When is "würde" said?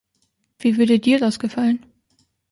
0.77-0.97